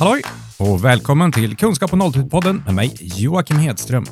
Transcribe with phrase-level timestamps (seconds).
[0.00, 0.22] Halloj
[0.58, 4.04] och välkommen till Kunskap och nolltid-podden med mig Joakim Hedström.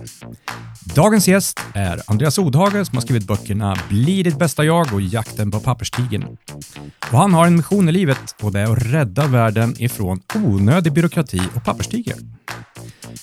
[0.80, 5.50] Dagens gäst är Andreas Odhage som har skrivit böckerna Bli ditt bästa jag och Jakten
[5.50, 6.24] på papperstigen.
[7.12, 10.92] Och han har en mission i livet och det är att rädda världen ifrån onödig
[10.92, 12.16] byråkrati och papperstiger.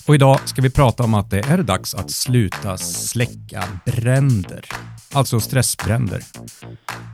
[0.07, 4.65] Och idag ska vi prata om att det är dags att sluta släcka bränder,
[5.15, 6.21] alltså stressbränder.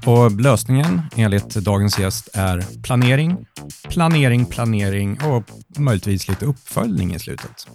[0.06, 3.46] Och lösningen enligt dagens gäst är planering,
[3.90, 5.44] planering, planering och
[5.78, 7.68] möjligtvis lite uppföljning i slutet.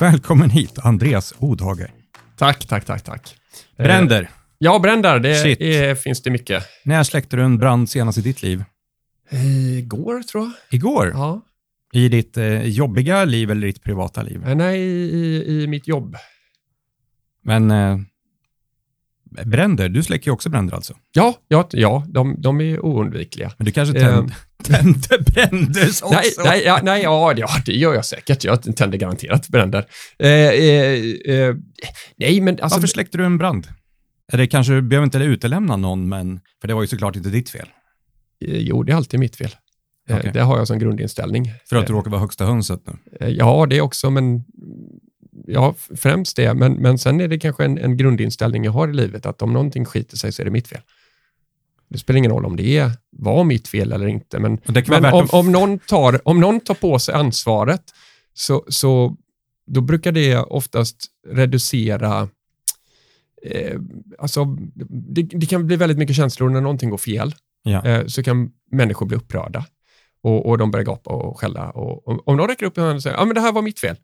[0.00, 1.90] Välkommen hit Andreas Odhage.
[2.36, 3.36] Tack, tack, tack, tack.
[3.76, 4.22] Bränder.
[4.22, 6.64] Eh, ja, bränder, det är, finns det mycket.
[6.84, 8.64] När släckte du en brand senast i ditt liv?
[9.78, 10.52] Igår, tror jag.
[10.70, 11.10] Igår?
[11.14, 11.40] Ja.
[11.92, 14.48] I ditt eh, jobbiga liv eller ditt privata liv?
[14.48, 16.16] Eh, Nej, i, i mitt jobb.
[17.42, 17.98] Men eh,
[19.44, 20.94] bränder, du släcker ju också bränder alltså?
[21.12, 23.52] Ja, ja, ja de, de är oundvikliga.
[23.58, 24.32] Men du kanske Eh, tänd,
[24.64, 26.08] tände bränder också?
[26.10, 28.44] Nej, nej, ja, nej ja, det- ja, det gör jag säkert.
[28.44, 29.84] Jag tänder garanterat bränder.
[30.18, 31.00] Eh, eh,
[31.34, 31.54] eh,
[32.16, 32.76] nej, men alltså...
[32.78, 33.66] Varför släckte du en brand?
[34.32, 37.50] Eller kanske du behöver inte utelämna någon, men för det var ju såklart inte ditt
[37.50, 37.66] fel.
[38.46, 39.50] eh, Jo, det är alltid mitt fel.
[40.08, 40.30] Eh, Okej.
[40.34, 41.52] Det har jag som grundinställning.
[41.68, 42.92] För att du råkar vara högsta hönset nu.
[43.20, 44.44] Eh, Ja, det också, men
[45.46, 46.54] ja, främst det.
[46.54, 49.52] Men, men sen är det kanske en, en grundinställning jag har i livet, att om
[49.52, 50.80] någonting skiter sig så är det mitt fel.
[51.88, 55.24] Det spelar ingen roll om det är, var mitt fel eller inte, men, men om,
[55.24, 57.82] att- om, någon tar, om någon tar på sig ansvaret,
[58.34, 59.16] så, så
[59.66, 60.96] då brukar det oftast
[61.28, 62.28] reducera
[63.42, 63.80] Eh,
[64.18, 64.44] alltså,
[64.88, 67.34] det, det kan bli väldigt mycket känslor när någonting går fel.
[67.62, 67.84] Ja.
[67.86, 69.66] Eh, så kan människor bli upprörda
[70.22, 71.70] och, och de börjar gapa och skälla.
[71.70, 73.62] Och, och, om någon räcker upp en hand och säger ja men det här var
[73.62, 73.96] mitt fel.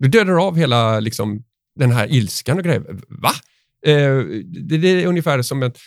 [0.00, 1.42] Du dödar av hela liksom,
[1.78, 2.82] den här ilskan och grejer.
[3.08, 3.30] Va?
[3.86, 5.78] Eh, det, det är ungefär som att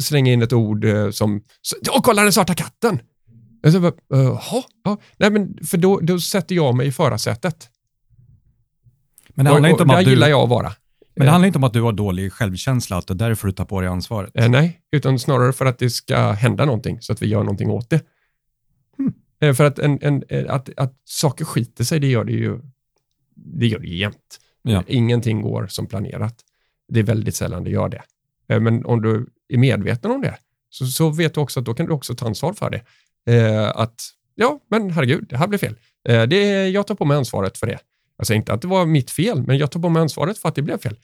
[0.00, 1.42] slänga in ett ord eh, som
[1.90, 3.00] Åh, kolla den svarta katten!
[3.62, 4.62] Jaha?
[4.84, 4.98] ja.
[5.16, 7.68] Nej, men för då, då sätter jag mig i förarsätet.
[9.28, 10.10] Men det handlar och, inte och om där att du...
[10.10, 10.72] gillar jag att vara.
[11.16, 13.52] Men det handlar inte om att du har dålig självkänsla, att det är därför du
[13.52, 14.30] tar på dig ansvaret.
[14.34, 17.70] Eh, nej, utan snarare för att det ska hända någonting så att vi gör någonting
[17.70, 18.04] åt det.
[18.96, 19.12] Hmm.
[19.40, 22.60] Eh, för att, en, en, eh, att, att saker skiter sig, det gör det ju
[23.44, 24.40] det gör det jämt.
[24.62, 24.84] Ja.
[24.86, 26.44] Ingenting går som planerat.
[26.88, 28.02] Det är väldigt sällan det gör det.
[28.48, 30.38] Eh, men om du är medveten om det,
[30.70, 32.82] så, så vet du också att då kan du också ta ansvar för det.
[33.34, 34.02] Eh, att,
[34.34, 35.76] ja, men herregud, det här blev fel.
[36.08, 37.78] Eh, det, jag tar på mig ansvaret för det.
[38.16, 40.48] Jag säger inte att det var mitt fel, men jag tar på mig ansvaret för
[40.48, 40.96] att det blev fel.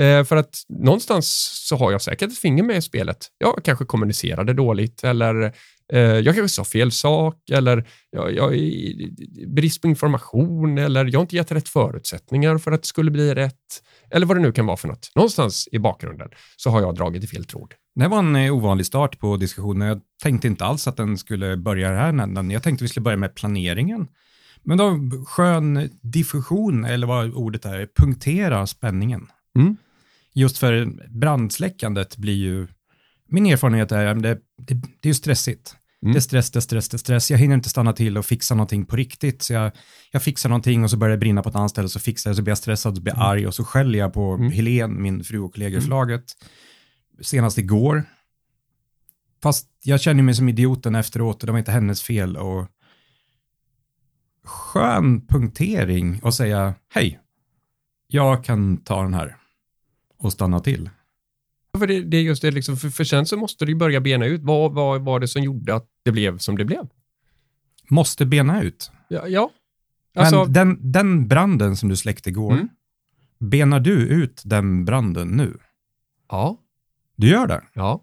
[0.00, 1.26] Eh, för att någonstans
[1.68, 3.26] så har jag säkert ett finger med i spelet.
[3.38, 5.42] Jag kanske kommunicerade dåligt eller
[5.92, 8.52] eh, jag kanske sa fel sak eller jag, jag
[9.46, 13.34] brist på information eller jag har inte gett rätt förutsättningar för att det skulle bli
[13.34, 13.54] rätt.
[14.10, 15.10] Eller vad det nu kan vara för något.
[15.14, 17.74] Någonstans i bakgrunden så har jag dragit i fel tråd.
[17.94, 19.88] Det var en eh, ovanlig start på diskussionen.
[19.88, 22.52] Jag tänkte inte alls att den skulle börja här.
[22.52, 24.06] Jag tänkte vi skulle börja med planeringen.
[24.62, 29.26] Men då skön diffusion, eller vad ordet är, punktera spänningen.
[29.54, 29.76] Mm.
[30.32, 30.86] Just för
[31.18, 32.66] brandsläckandet blir ju,
[33.28, 35.76] min erfarenhet är att det, det, det är stressigt.
[36.02, 36.12] Mm.
[36.12, 37.30] Det är stress, det är stress, det är stress.
[37.30, 39.42] Jag hinner inte stanna till och fixa någonting på riktigt.
[39.42, 39.72] Så jag,
[40.10, 42.36] jag fixar någonting och så börjar det brinna på ett annat ställe, så fixar jag,
[42.36, 44.52] så blir jag stressad, så blir jag arg och så skäller jag på Mm.
[44.52, 46.24] Helen, min fru och kollega i förlaget.
[47.20, 48.04] Senast igår.
[49.42, 52.36] Fast jag känner mig som idioten efteråt och det var inte hennes fel.
[52.36, 52.66] Och
[54.44, 57.20] skön punktering och säga hej,
[58.06, 59.36] jag kan ta den här
[60.24, 60.90] och stanna till.
[61.78, 64.26] För det, det är just det, liksom, för, för sen så måste du börja bena
[64.26, 66.88] ut vad, vad var det som gjorde att det blev som det blev.
[67.90, 68.90] Måste bena ut.
[69.08, 69.50] Ja, ja.
[70.14, 72.68] Men Alltså, den, den branden som du släckte igår, Mm.
[73.38, 75.58] benar du ut den branden nu?
[76.28, 76.56] ja,
[77.16, 77.62] Du gör det?
[77.72, 78.02] ja.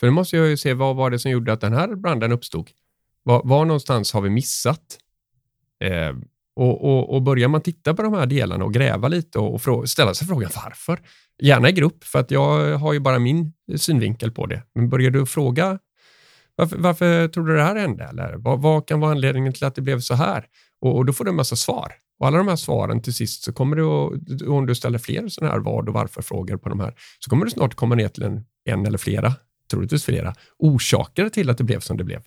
[0.00, 2.32] För nu måste jag ju se vad var det som gjorde att den här branden
[2.32, 2.70] uppstod.
[3.22, 4.98] Var, var någonstans har vi missat?
[5.80, 6.12] Eh,
[6.56, 9.60] och, och, och börjar man titta på de här delarna och gräva lite och, och
[9.60, 11.00] frå- ställa sig frågan varför?
[11.42, 14.62] Gärna i grupp, för att jag har ju bara min synvinkel på det.
[14.74, 15.78] Men börjar du fråga
[16.56, 18.04] varför, varför tror du det här hände?
[18.04, 20.44] Eller vad, vad kan vara anledningen till att det blev så här?
[20.80, 21.92] Och, och då får du en massa svar.
[22.20, 25.28] Och alla de här svaren till sist så kommer du, att- om du ställer fler
[25.28, 28.22] sådana här vad och varför-frågor på de här, så kommer du snart komma ner till
[28.22, 29.32] en, en eller flera,
[29.70, 32.22] troligtvis flera, orsaker till att det blev som det blev.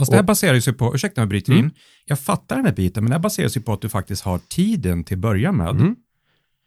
[0.00, 1.64] Fast det här baserar sig på, ursäkta om jag bryter Mm.
[1.64, 1.70] in,
[2.04, 4.38] jag fattar den här biten, men det här baserar sig på att du faktiskt har
[4.38, 5.70] tiden till att börja med.
[5.70, 5.96] Mm.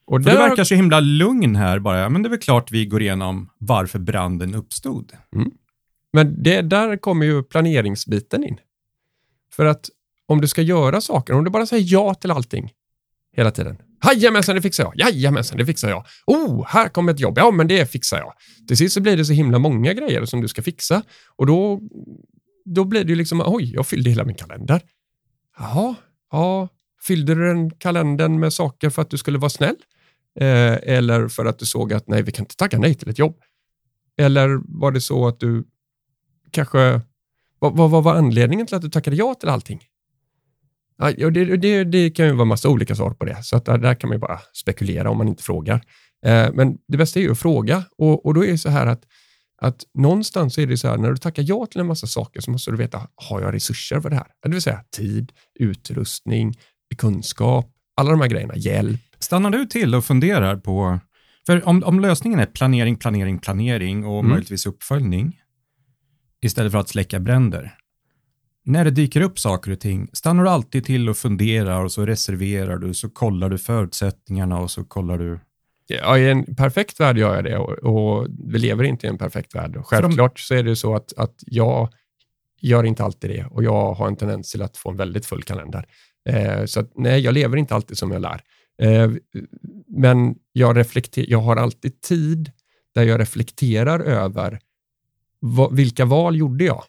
[0.06, 2.85] Och För du verkar så himla lugn här bara, men det är väl klart vi
[2.85, 5.12] går igenom varför branden uppstod.
[6.13, 8.57] Men det, där kommer ju planeringsbiten in.
[9.53, 9.89] För att
[10.27, 12.71] om du ska göra saker, om du bara säger ja till allting
[13.35, 13.77] hela tiden.
[14.06, 14.94] Jajamensan, det fixar jag.
[14.95, 16.06] Jajamensan, det fixar jag.
[16.25, 17.38] Oh, här kommer ett jobb.
[17.38, 18.33] Ja, men det fixar jag.
[18.68, 21.03] Till sist så blir det så himla många grejer som du ska fixa
[21.35, 21.81] och då,
[22.65, 24.81] då blir det ju liksom, oj, jag fyllde hela min kalender.
[25.57, 25.95] Jaha,
[26.33, 26.69] Ja,
[27.07, 29.75] fyllde du den kalendern med saker för att du skulle vara snäll?
[30.39, 33.19] Eh, eller för att du såg att nej, vi kan inte tacka nej till ett
[33.19, 33.38] jobb?
[34.18, 35.63] Eller var det så att du
[36.51, 37.01] kanske...
[37.60, 39.81] Vad, vad, vad var anledningen till att du tackade ja till allting?
[40.98, 43.77] Ja, det, det, det kan ju vara massa olika svar på det, så att där,
[43.77, 45.83] där kan man ju bara spekulera om man inte frågar.
[46.25, 48.88] Eh, men det bästa är ju att fråga och, och då är det så här
[48.88, 49.04] att,
[49.61, 52.51] att någonstans är det så här, när du tackar ja till en massa saker så
[52.51, 54.27] måste du veta, har jag resurser för det här?
[54.44, 56.53] Det vill säga tid, utrustning,
[56.97, 59.01] kunskap, alla de här grejerna, hjälp.
[59.19, 61.00] Stannar du till och funderar på,
[61.45, 64.29] för om, om lösningen är planering, planering, planering och mm.
[64.29, 65.39] möjligtvis uppföljning,
[66.41, 67.77] istället för att släcka bränder,
[68.65, 72.06] när det dyker upp saker och ting, stannar du alltid till och funderar och så
[72.06, 75.39] reserverar du, så kollar du förutsättningarna och så kollar du
[76.01, 79.18] Ja, I en perfekt värld gör jag det och, och vi lever inte i en
[79.18, 79.78] perfekt värld.
[79.84, 81.94] Självklart så är det så att, att jag
[82.62, 85.44] gör inte alltid det och jag har en tendens till att få en väldigt full
[85.44, 85.86] kalender.
[86.30, 88.42] Eh, så att, nej, jag lever inte alltid som jag lär.
[88.81, 89.12] Eh,
[89.88, 92.51] men jag, reflekter, jag har alltid tid
[92.95, 94.60] där jag reflekterar över
[95.40, 96.84] vad, vilka val gjorde jag?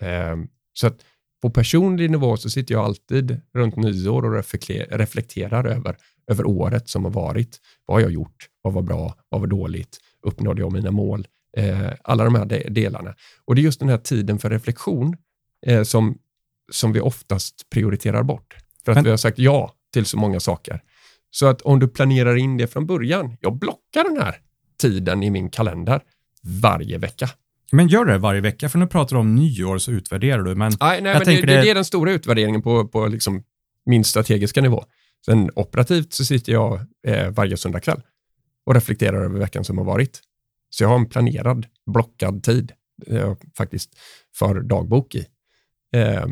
[0.00, 0.36] Eh,
[0.72, 1.04] så att
[1.42, 4.44] på personlig nivå så sitter jag alltid runt nyår och
[4.90, 5.96] reflekterar över,
[6.30, 7.60] över året som har varit.
[7.86, 8.48] Vad har jag gjort?
[8.62, 9.14] Vad var bra?
[9.28, 9.98] Vad var dåligt?
[10.22, 11.26] Uppnådde jag mina mål?
[11.56, 13.14] Eh, alla de här de delarna.
[13.44, 15.16] Och det är just den här tiden för reflektion
[15.66, 16.18] eh, som,
[16.72, 18.56] som vi oftast prioriterar bort.
[18.84, 19.04] För att Men...
[19.04, 20.82] vi har sagt ja till så många saker.
[21.30, 24.36] Så att om du planerar in det från början, jag blockar den här
[24.80, 26.00] tiden i min kalender
[26.42, 27.30] varje vecka.
[27.72, 30.54] Men gör det varje vecka, för nu pratar du om nyår så utvärderar du.
[30.54, 33.42] Men nej, nej men det, det, det, är den stora utvärderingen på, på liksom
[33.86, 34.84] min strategiska nivå.
[35.26, 38.02] Sen operativt så sitter jag eh, varje söndagkväll
[38.66, 40.20] och reflekterar över veckan som har varit.
[40.70, 42.72] Så jag har en planerad, blockad tid
[43.06, 43.98] eh, faktiskt
[44.34, 45.26] för dagbok i.
[45.92, 46.26] Eh,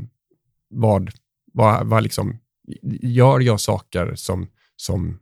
[0.68, 1.10] vad,
[1.52, 2.38] vad, vad liksom,
[3.02, 5.18] gör jag saker som, som,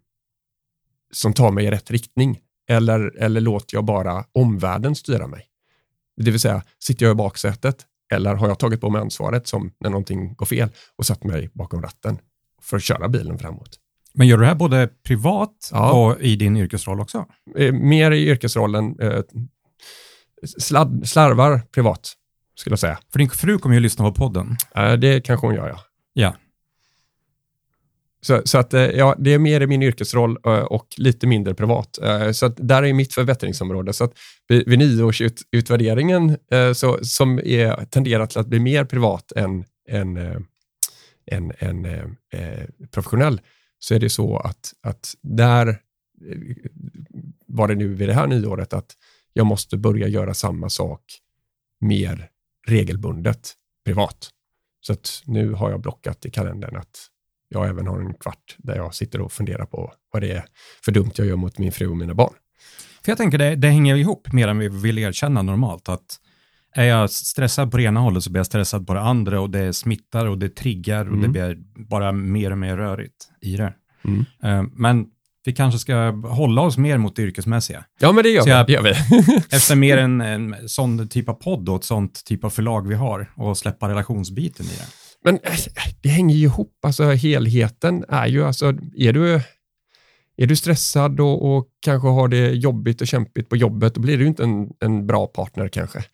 [1.13, 2.41] som tar mig i rätt riktning?
[2.69, 5.47] Eller, eller låter jag bara omvärlden styra mig?
[6.17, 9.73] Det vill säga, sitter jag i baksätet eller har jag tagit på mig ansvaret som
[9.81, 12.19] när någonting går fel och satt mig bakom ratten
[12.67, 13.79] för att köra bilen framåt?
[14.19, 15.93] Men gör du det här både privat ja.
[15.93, 17.27] och i din yrkesroll också?
[17.57, 19.01] Eh, mer i yrkesrollen.
[19.01, 19.21] Eh,
[20.59, 22.13] sladd, slarvar privat,
[22.55, 22.99] skulle jag säga.
[23.13, 24.57] För din fru kommer ju lyssna på podden.
[24.77, 25.81] Eh, det kanske hon gör, ja.
[26.13, 26.37] Ja.
[28.21, 30.37] Så, så att, ja, det är mer i min yrkesroll
[30.69, 31.99] och lite mindre privat.
[32.33, 33.93] Så att där är mitt förbättringsområde.
[33.93, 34.13] Så att
[34.49, 36.37] vid, vid nioårsutvärderingen,
[36.75, 40.17] så, som är, tenderar till att bli mer privat än, än,
[41.27, 43.41] än, en eh, eh, professionell,
[43.79, 45.77] så är det så att, att där eh,
[47.47, 48.97] var det nu vid det här nyåret att
[49.33, 51.03] jag måste börja göra samma sak
[51.81, 52.31] mer
[52.67, 53.53] regelbundet
[53.85, 54.31] privat.
[54.81, 57.11] Så att nu har jag blockat i kalendern att
[57.49, 60.45] jag även har en kvart där jag sitter och funderar på vad det är
[60.85, 62.35] för dumt jag gör mot min fru och mina barn.
[63.05, 65.89] För jag tänker det, det hänger ihop mer än vi vill erkänna normalt.
[65.89, 66.21] Att
[66.77, 69.51] är jag stressad på det ena hållet så blir jag stressad på det andra och
[69.51, 71.23] det smittar och det triggar och mm.
[71.23, 71.57] det blir
[71.89, 73.73] bara mer och mer rörigt i det.
[74.05, 74.25] Mm.
[74.45, 75.07] Uh, men
[75.45, 77.85] vi kanske ska hålla oss mer mot det yrkesmässiga.
[78.01, 78.73] Ja, men det gör, jag, vi.
[78.73, 78.91] Gör vi.
[79.57, 82.95] efter mer en, en sån typ av podd och ett sånt typ av förlag vi
[82.95, 84.87] har och släppa relationsbiten i det.
[85.25, 85.53] Men äh,
[86.03, 89.41] det hänger ju ihop, alltså helheten är ju, alltså är du,
[90.37, 94.19] är du stressad och, och kanske har det jobbigt och kämpigt på jobbet, då blir
[94.19, 96.05] du inte en, en bra partner kanske.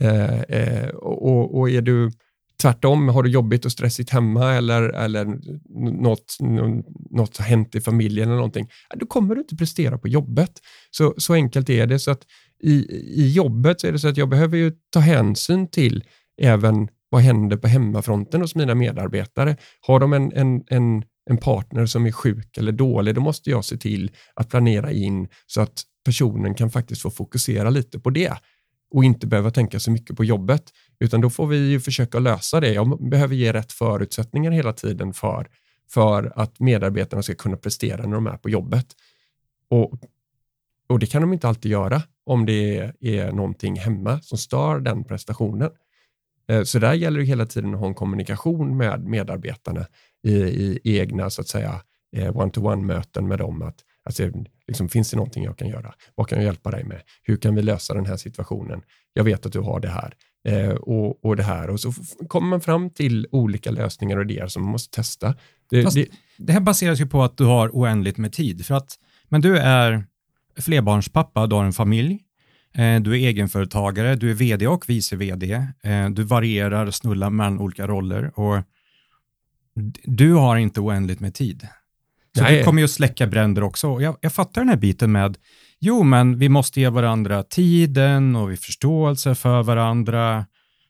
[0.00, 2.10] Eh, eh, och, och är du
[2.62, 5.26] tvärtom, har du jobbigt och stressigt hemma eller, eller
[6.00, 6.36] något,
[7.10, 10.52] något har hänt i familjen eller någonting, då kommer du inte prestera på jobbet.
[10.90, 11.98] Så, så enkelt är det.
[11.98, 12.22] Så att
[12.62, 12.72] i,
[13.22, 16.04] I jobbet så är det så att jag behöver ju ta hänsyn till
[16.42, 19.56] även vad händer på hemmafronten hos mina medarbetare?
[19.80, 23.64] Har de en, en, en, en partner som är sjuk eller dålig, då måste jag
[23.64, 28.36] se till att planera in så att personen kan faktiskt få fokusera lite på det
[28.90, 30.62] och inte behöva tänka så mycket på jobbet.
[30.98, 32.72] Utan då får vi ju försöka lösa det.
[32.72, 35.48] Jag behöver ge rätt förutsättningar hela tiden för,
[35.90, 38.86] för att medarbetarna ska kunna prestera när de är på jobbet.
[39.68, 39.92] Och,
[40.88, 45.04] och det kan de inte alltid göra om det är någonting hemma som stör den
[45.04, 45.70] prestationen.
[46.48, 49.86] Eh, så där gäller det hela tiden att ha en kommunikation med medarbetarna
[50.22, 51.82] i, i egna så att säga
[52.16, 53.62] eh, one-to-one-möten med dem.
[53.62, 54.30] Att, alltså,
[54.70, 55.94] liksom, finns det någonting jag kan göra?
[56.14, 57.02] Vad kan jag hjälpa dig med?
[57.22, 58.82] Hur kan vi lösa den här situationen?
[59.12, 60.14] Jag vet att du har det här
[60.48, 61.70] eh, och, och det här.
[61.70, 61.92] Och så
[62.28, 65.34] kommer man fram till olika lösningar och idéer som man måste testa.
[65.70, 66.06] Det, det,
[66.38, 68.66] det här baseras ju på att du har oändligt med tid.
[68.66, 68.98] För att,
[69.28, 70.04] men du är
[70.56, 72.18] flerbarnspappa, du har en familj.
[72.74, 75.52] Eh, du är egenföretagare, du är vd och vice vd.
[75.82, 78.62] Eh, du varierar, snullar mellan olika roller och
[80.04, 81.68] du har inte oändligt med tid.
[82.36, 82.58] Så Nej.
[82.58, 84.00] du kommer ju att släcka bränder också.
[84.00, 85.38] Jag, jag fattar den här biten med,
[85.80, 90.46] jo men vi måste ge varandra tiden och vi förståelse för varandra.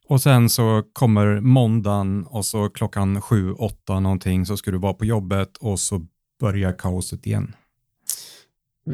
[0.07, 4.95] Och sen så kommer måndagen och så klockan sju, åtta någonting så ska du vara
[4.95, 6.07] på jobbet och så
[6.41, 7.55] börjar kaoset igen.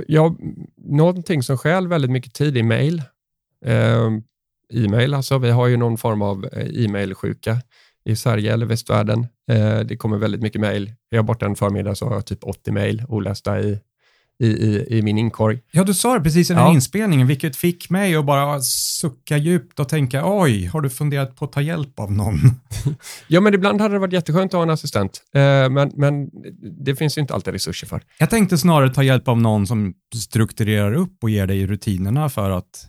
[0.07, 0.37] Ja,
[0.77, 3.03] någonting som stjäl väldigt mycket tid är mail.
[3.65, 4.09] Eh,
[4.73, 5.39] e-mail alltså.
[5.39, 7.57] Vi har ju någon form av eh, e-mailsjuka
[8.07, 9.27] i Sverige eller västvärlden.
[9.51, 10.89] Eh, det kommer väldigt mycket mail.
[11.11, 13.79] Är jag borta en förmiddag så har jag typ 80 mail olästa i,
[14.39, 15.61] i, i, i min inkorg.
[15.71, 16.75] Ja, du sa det precis i den här Ja.
[16.75, 21.45] inspelningen, vilket fick mig att bara sucka djupt och tänka, oj, har du funderat på
[21.45, 22.35] att ta hjälp av någon?
[23.29, 26.31] Ja, men ibland hade det varit jätteskönt att ha en assistent, eh, men, men
[26.85, 28.03] det finns ju inte alltid resurser för.
[28.19, 32.51] Jag tänkte snarare ta hjälp av någon som strukturerar upp och ger dig rutinerna för
[32.51, 32.87] att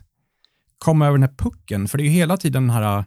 [0.78, 1.88] komma över den här pucken.
[1.88, 3.04] För det är ju hela tiden den här,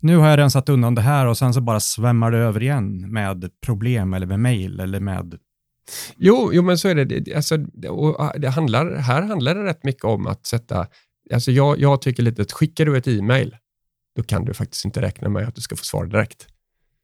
[0.00, 3.12] nu har jag rensat undan det här och sen så bara svämmar det över igen
[3.12, 5.38] med problem eller med mail eller med...
[6.16, 7.34] Jo, jo men så är det.
[7.34, 10.86] Alltså, det- och ah, det handlar, här handlar det rätt mycket om att sätta...
[11.32, 13.56] Alltså jag, jag tycker lite att skickar du ett e-mail,
[14.16, 16.46] då kan du faktiskt inte räkna med att du ska få svar direkt.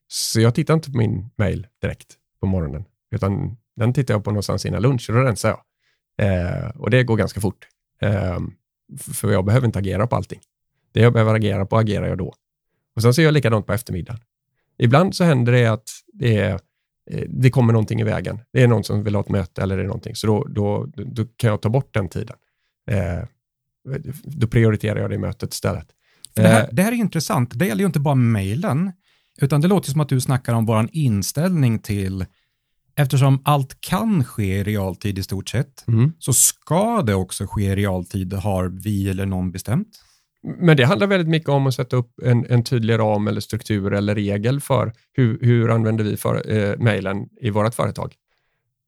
[0.08, 2.84] Så jag tittar inte på min mail direkt på morgonen,
[3.14, 5.60] utan den tittar jag på någonstans innan lunch och då rensar jag.
[6.26, 7.66] Eh, och det går ganska fort.
[8.02, 8.38] Eh,
[8.98, 10.40] för jag behöver inte agera på allting.
[10.92, 12.34] Det jag behöver agera på agerar jag då.
[12.96, 14.20] Och sen så gör jag likadant på eftermiddagen.
[14.78, 16.60] Ibland så händer det att det är
[17.10, 18.40] eh, det kommer någonting i vägen.
[18.52, 20.14] Det är någon som vill ha ett möte eller det är någonting.
[20.14, 22.36] Så då, då, då kan jag ta bort den tiden.
[22.90, 23.28] Eh,
[24.24, 25.86] då prioriterar jag det mötet istället.
[26.34, 28.92] Det, här, Eh, det här är intressant, det gäller ju inte bara mailen,
[29.40, 32.26] utan det låter som att du snackar om vår inställning till,
[32.96, 36.12] eftersom allt kan ske i realtid i stort sett, mm.
[36.18, 39.88] så ska det också ske i realtid, har vi eller någon bestämt.
[40.44, 43.92] Men det handlar väldigt mycket om att sätta upp en, en tydlig ram eller struktur
[43.92, 48.14] eller regel för hur, hur använder vi för, eh, mejlen i vårt företag.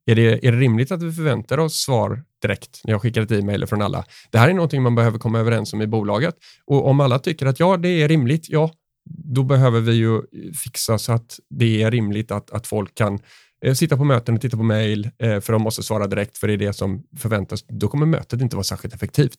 [0.05, 3.31] Är det, är det rimligt att vi förväntar oss svar direkt när jag skickar ett
[3.31, 4.05] e-mail från alla?
[4.31, 6.35] Det här är någonting man behöver komma överens om i bolaget.
[6.65, 8.71] Och om alla tycker att ja, det är rimligt, ja,
[9.09, 10.21] då behöver vi ju
[10.63, 13.19] fixa så att det är rimligt att, att folk kan
[13.65, 16.47] eh, sitta på möten och titta på mejl, eh, för de måste svara direkt, för
[16.47, 17.65] det är det som förväntas.
[17.67, 19.37] Då kommer mötet inte vara särskilt effektivt.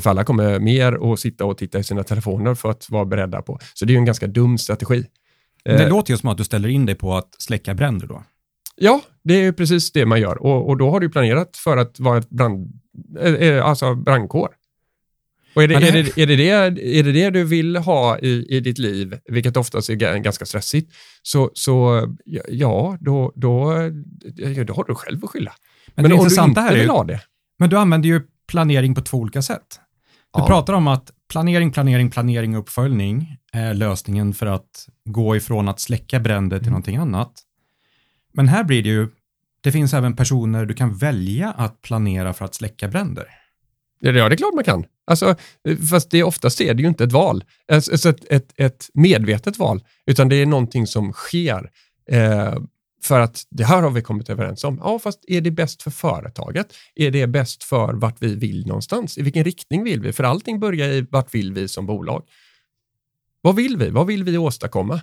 [0.00, 3.42] För alla kommer mer att sitta och titta i sina telefoner för att vara beredda
[3.42, 3.58] på.
[3.74, 5.04] Så det är ju en ganska dum strategi.
[5.64, 8.06] Men det Eh, låter ju som att du ställer in dig på att släcka bränder
[8.06, 8.24] då.
[8.76, 10.42] Ja, det är precis det man gör.
[10.42, 12.80] Och, och då har du planerat för att vara ett brand,
[13.20, 14.48] eh, eh, alltså brandkår.
[15.54, 16.50] Och är det, är, det, är, det det,
[16.98, 20.46] är det det du vill ha i, i ditt liv, vilket oftast är ga- ganska
[20.46, 20.92] stressigt,
[21.22, 22.06] så, så
[22.48, 23.74] ja, då, då,
[24.66, 25.52] då har du själv att skylla.
[25.94, 27.20] Men, Men det intressanta inte här är ju, det,
[27.58, 29.80] men du använder ju planering på två olika sätt.
[30.34, 30.46] Du Ja.
[30.46, 35.80] pratar om att planering, planering, planering och uppföljning är lösningen för att gå ifrån att
[35.80, 36.72] släcka bränder till Mm.
[36.72, 37.32] någonting annat.
[38.32, 39.08] Men här blir det ju,
[39.60, 43.24] det finns även personer du kan välja att planera för att släcka bränder.
[44.00, 44.84] Ja, det är klart man kan.
[45.06, 45.34] Alltså,
[45.90, 49.58] fast det är oftast är det ju inte ett val, alltså ett, ett, ett medvetet
[49.58, 51.70] val, utan det är någonting som sker
[52.10, 52.54] eh,
[53.02, 54.80] för att det här har vi kommit överens om.
[54.82, 56.74] Ja, fast är det bäst för företaget?
[56.94, 59.18] Är det bäst för vart vi vill någonstans?
[59.18, 60.12] I vilken riktning vill vi?
[60.12, 62.24] För allting börjar i vart vill vi som bolag?
[63.40, 63.90] Vad vill vi?
[63.90, 65.00] Vad vill vi åstadkomma?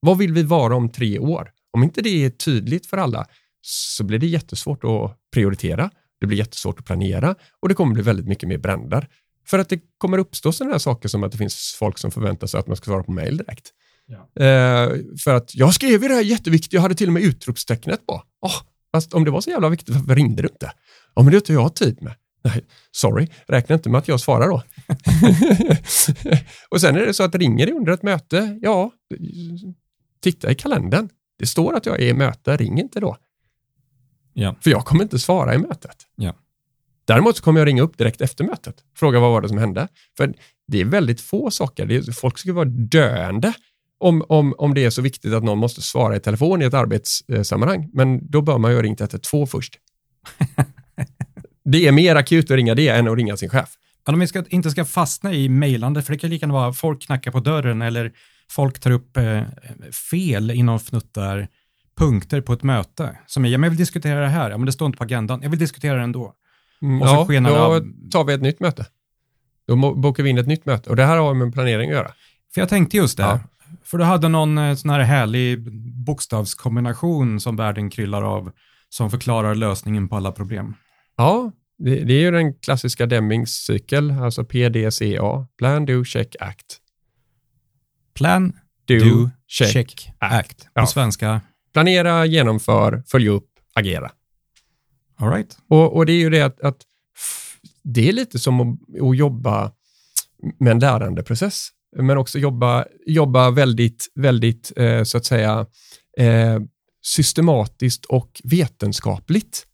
[0.00, 1.50] Vad vill vi vara om tre år?
[1.70, 3.26] Om inte det är tydligt för alla
[3.62, 5.90] så blir det jättesvårt att prioritera.
[6.20, 9.08] Det blir jättesvårt att planera och det kommer bli väldigt mycket mer bränder.
[9.46, 12.46] För att det kommer uppstå sådana här saker som att det finns folk som förväntar
[12.46, 13.70] sig att man ska svara på mejl direkt.
[14.18, 14.88] Eh,
[15.24, 18.22] för att jag skrev ju det här jätteviktigt, jag hade till och med utropstecknet på.
[18.40, 18.56] Oh,
[18.92, 20.72] fast om det var så jävla viktigt, varför ringde du inte?
[21.14, 22.14] Ja, men det har jag tid med.
[22.44, 24.62] Nej, sorry, räkna inte med att jag svarar då.
[26.70, 28.90] och sen är det så att ringer det under ett möte, ja,
[30.20, 31.08] titta i kalendern.
[31.38, 33.16] Det står att jag är i möte, ring inte då.
[34.32, 34.56] Ja.
[34.60, 35.96] För jag kommer inte svara i mötet.
[36.16, 36.34] Ja.
[37.04, 38.84] Däremot så kommer jag ringa upp direkt efter mötet.
[38.96, 39.88] Fråga vad var det som hände.
[40.16, 40.34] För
[40.66, 41.92] det är väldigt få saker.
[41.92, 43.54] Är, folk skulle vara döende
[44.00, 46.74] om, om, om det är så viktigt att någon måste svara i telefon i ett
[46.74, 47.90] arbetssammanhang.
[47.92, 49.78] Men då bör man ju ha ringt 112 först.
[51.64, 53.68] det är mer akut att ringa det än att ringa sin chef.
[54.06, 56.72] Men om vi ska, inte ska fastna i mejlande, för det kan lika gärna vara
[56.72, 58.12] folk knackar på dörren eller
[58.50, 59.42] folk tar upp eh,
[60.10, 61.48] fel inom fnuttar
[61.98, 63.18] punkter på ett möte.
[63.26, 65.04] Som är, ja, men jag vill diskutera det här, ja, men det står inte på
[65.04, 66.34] agendan, jag vill diskutera det ändå.
[66.82, 67.86] Mm, Och så ja, skenar då av.
[68.10, 68.86] tar vi ett nytt möte.
[69.68, 70.90] Då bokar vi in ett nytt möte.
[70.90, 72.12] Och det här har med planering att göra.
[72.54, 73.40] För jag tänkte just det, Ja.
[73.82, 75.72] För du hade någon eh, sån här härlig
[76.04, 78.52] bokstavskombination som världen kryllar av,
[78.88, 80.74] som förklarar lösningen på alla problem.
[81.16, 85.46] Ja, det, det är ju den klassiska Demings cykel, alltså PDCA.
[85.58, 86.78] Plan, do, check, act.
[88.14, 88.52] Plan,
[88.86, 90.58] Do, do, check, check, act.
[90.64, 90.86] På Ja.
[90.86, 91.40] svenska,
[91.72, 94.10] Planera, genomför, följ upp, agera.
[95.16, 95.58] All right.
[95.68, 96.76] Och, och det är ju det att, att
[97.84, 99.72] det är lite som att, att jobba
[100.58, 105.66] med en lärandeprocess, men också jobba, jobba väldigt, väldigt eh, så att säga
[106.18, 106.58] eh,
[107.02, 109.66] systematiskt och vetenskapligt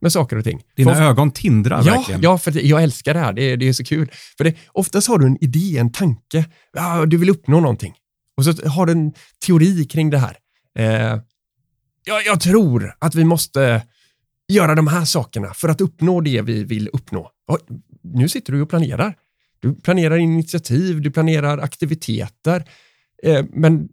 [0.00, 0.62] med saker och ting.
[0.76, 2.22] Dina För- ögon tindrar Ja, verkligen.
[2.22, 3.32] ja, för det, jag älskar det här.
[3.32, 4.10] Det, är- det är så kul.
[4.36, 6.44] För det, oftast har du en idé, en tanke.
[6.72, 7.94] Ja, du vill uppnå någonting.
[8.36, 9.12] Och så har du en
[9.46, 10.36] teori kring det här.
[10.78, 11.20] Eh,
[12.04, 13.82] ja, jag tror att vi måste
[14.48, 17.30] göra de här sakerna för att uppnå det vi vill uppnå.
[17.48, 17.58] Och
[18.02, 19.14] nu sitter du och planerar.
[19.64, 22.64] Du planerar initiativ, du planerar aktiviteter.
[23.22, 23.88] Eh, men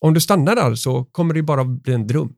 [0.00, 2.32] om du stannar där så kommer det bara bli en dröm.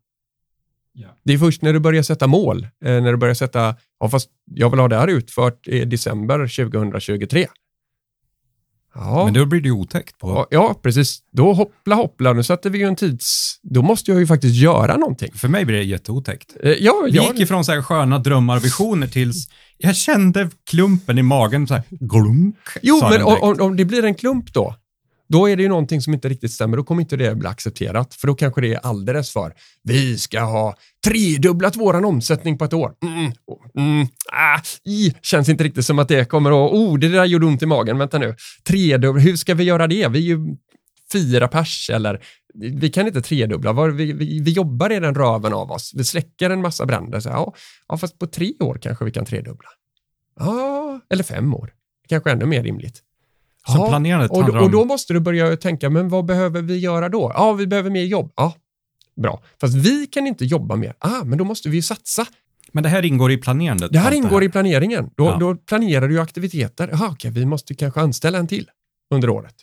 [0.92, 1.08] Ja.
[1.24, 2.68] Det är först när du börjar sätta mål, eh,
[3.02, 7.46] när du börjar sätta, ja fast jag vill ha det här utfört i december 2023.
[8.94, 10.18] Ja, Men då blir det ju otäckt.
[10.18, 10.46] På.
[10.50, 11.18] ja, precis.
[11.32, 13.58] Då hoppla hoppla, nu sätter vi ju en tids...
[13.62, 15.32] Då måste jag ju faktiskt göra någonting.
[15.32, 16.56] För mig blir det jätteotäckt.
[16.62, 19.48] Eh, Ja, Vi ja, gick ifrån så här sköna drömmar och visioner tills
[19.82, 22.56] jag kände klumpen i magen, så här glunk.
[22.82, 24.74] Jo, men om, om, om det blir en klump då,
[25.28, 26.76] då är det ju någonting som inte riktigt stämmer.
[26.76, 30.40] Då kommer inte det bli accepterat, för då kanske det är alldeles för vi ska
[30.40, 32.92] ha tredubblat våran omsättning på ett år.
[33.02, 33.32] Mm,
[33.76, 37.46] mm, ah, i, känns inte riktigt som att det kommer att, oh, det där gjorde
[37.46, 38.34] ont i magen, vänta nu.
[38.68, 40.08] Tredubbla, hur ska vi göra det?
[40.08, 40.56] Vi är ju
[41.12, 42.20] fyra pers eller
[42.54, 45.92] vi kan inte tredubbla, vi, vi, vi jobbar den röven av oss.
[45.96, 47.20] Vi släcker en massa bränder.
[47.20, 47.54] Så, ja,
[47.88, 49.68] ja, fast på tre år kanske vi kan tredubbla.
[50.38, 51.72] Ja, eller fem år.
[52.08, 53.02] Kanske ännu mer rimligt.
[53.66, 57.08] Så planerandet och, då- och då måste du börja tänka, men vad behöver vi göra
[57.08, 57.32] då?
[57.34, 58.32] Ja, vi behöver mer jobb.
[58.36, 58.54] Ja,
[59.22, 59.42] bra.
[59.60, 60.94] Fast vi kan inte jobba mer.
[60.98, 62.26] Ah, men då måste vi ju satsa.
[62.72, 63.92] Men det här ingår i planerandet.
[63.92, 65.10] Det här ingår i planeringen.
[65.16, 65.36] Då, Ja.
[65.40, 66.88] då planerar du aktiviteter.
[66.92, 68.70] Jaha, okej, vi måste kanske anställa en till
[69.14, 69.54] under året.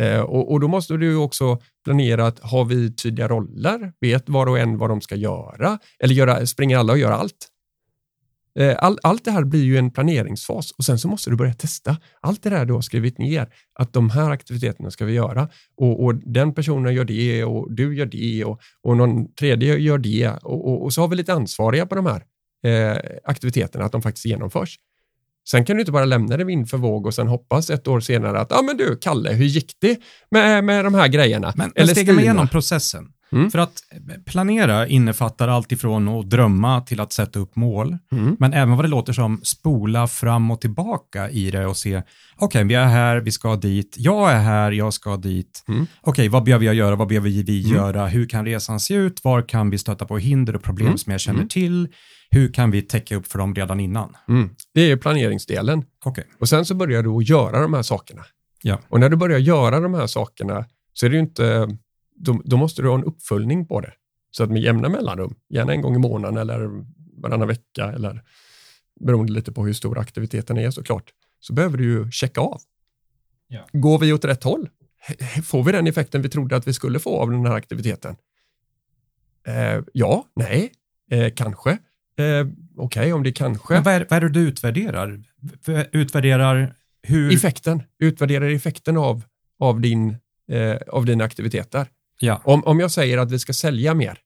[0.00, 3.92] Eh, och, och då måste du också planera att har vi tydliga roller?
[4.00, 5.78] Vet var och en vad de ska göra?
[5.98, 7.50] Eller göra, springer alla och gör allt?
[8.58, 11.54] Eh, All, allt det här blir ju en planeringsfas och sen så måste du börja
[11.54, 11.96] testa.
[12.20, 16.04] Allt det där du har skrivit ner, att de här aktiviteterna ska vi göra och,
[16.04, 20.28] och den personen gör det och du gör det och, och någon tredje gör det
[20.28, 22.22] och, och, och så har vi lite ansvariga på de här
[22.64, 24.78] eh, aktiviteterna, att de faktiskt genomförs.
[25.50, 28.00] Sen kan du inte bara lämna det vind för våg och sen hoppas ett år
[28.00, 29.98] senare att, ja ah, men du Kalle, hur gick det
[30.30, 31.52] med, med de här grejerna?
[31.56, 32.14] Men, men stegar Stina.
[32.14, 33.08] mig igenom processen.
[33.32, 33.50] Mm.
[33.50, 33.72] För att
[34.26, 38.36] planera innefattar allt ifrån att drömma till att sätta upp mål, Mm.
[38.38, 42.02] men även vad det låter som spola fram och tillbaka i det och se,
[42.36, 45.64] okej, vi är här, vi ska dit, jag är här, jag ska dit.
[45.68, 45.86] Mm.
[46.00, 47.76] Okej, vad behöver jag göra, vad behöver vi Mm.
[47.76, 50.98] göra, hur kan resan se ut, var kan vi stöta på hinder och problem Mm.
[50.98, 51.48] som jag känner Mm.
[51.48, 51.88] till,
[52.30, 54.16] hur kan vi täcka upp för dem redan innan?
[54.74, 55.84] Det är planeringsdelen.
[56.04, 58.22] Okej, Och sen så börjar du att göra de här sakerna.
[58.62, 58.78] Ja.
[58.88, 61.68] Och när du börjar göra de här sakerna så är det ju inte,
[62.16, 63.92] då, då måste du ha en uppföljning på det.
[64.30, 66.84] Så att med jämna mellanrum, gärna en gång i månaden eller
[67.22, 68.22] varannan vecka eller
[69.00, 72.60] beroende lite på hur stor aktiviteten är såklart, så behöver du ju checka av.
[73.48, 73.66] Ja.
[73.72, 74.68] Går vi åt rätt håll?
[75.44, 78.16] Får vi den effekten vi trodde att vi skulle få av den här aktiviteten?
[79.46, 80.72] Eh, ja, nej,
[81.10, 81.70] eh, kanske.
[82.18, 83.74] Eh, Okej, om det är kanske.
[83.74, 85.22] men vad är, vad är det du utvärderar?
[85.92, 87.34] Utvärderar hur...
[87.34, 89.22] Effekten, utvärderar effekten av,
[89.58, 90.16] av, din,
[90.50, 91.86] eh, av dina aktiviteter.
[92.18, 94.18] Ja, Om, om jag säger att vi ska sälja mer.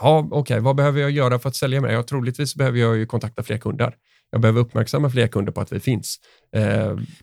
[0.00, 1.88] Ja, okej, vad behöver jag göra för att sälja mer?
[1.88, 3.94] Ja, troligtvis behöver jag ju kontakta fler kunder.
[4.30, 6.16] Jag behöver uppmärksamma fler kunder på att vi finns.
[6.56, 6.62] Eh,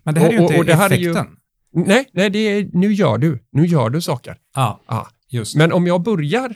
[0.03, 1.35] men det här är ju och- inte och här är ju- effekten.
[1.73, 3.43] nej, nej det är, nu gör du.
[3.51, 4.37] Nu gör du saker.
[4.55, 5.07] Ja, Ja.
[5.29, 5.55] just.
[5.55, 6.53] Men om jag börjar